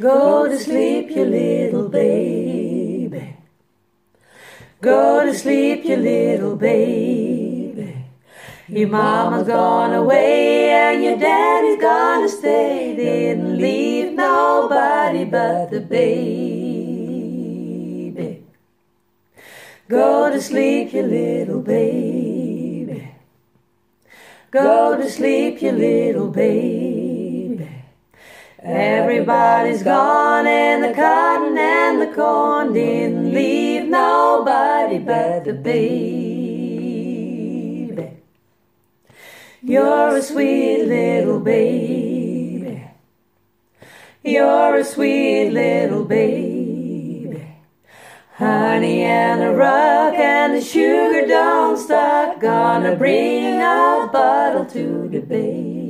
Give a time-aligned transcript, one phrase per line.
[0.00, 3.36] Go to sleep, you little baby.
[4.80, 8.04] Go to sleep, you little baby.
[8.68, 12.94] Your mama's gone away and your daddy's gonna stay.
[12.94, 17.08] Didn't leave nobody but the baby.
[19.88, 23.14] Go to sleep, you little baby.
[24.50, 27.17] Go to sleep, you little baby.
[28.68, 36.28] Everybody's gone and the cotton and the corn didn't leave nobody but the baby.
[39.62, 42.84] You're a sweet little baby.
[44.22, 47.48] You're a sweet little baby.
[48.34, 52.38] Honey and the rock and the sugar don't stop.
[52.38, 55.87] Gonna bring a bottle to the baby.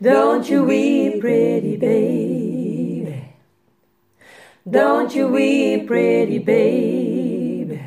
[0.00, 3.34] Don't you weep, pretty baby.
[4.68, 7.80] Don't you weep, pretty baby.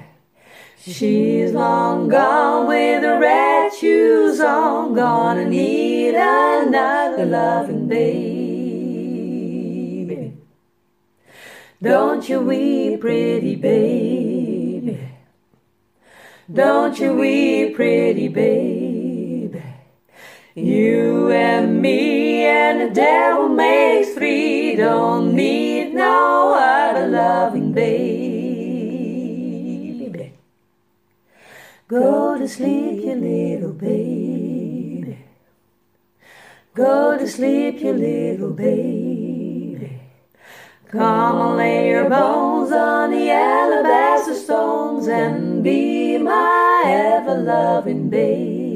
[0.78, 4.94] She's long gone with the red shoes on.
[4.94, 8.12] Gonna need another loving baby.
[11.82, 15.00] Don't you weep, pretty baby.
[16.52, 19.01] Don't you weep, pretty baby.
[20.54, 24.76] You and me and the devil makes three.
[24.76, 28.02] Don't need no other loving baby.
[31.88, 35.20] Go to sleep, you little baby.
[36.74, 40.02] Go to sleep, you little baby.
[40.90, 48.71] Come and lay your bones on the alabaster stones and be my ever loving baby.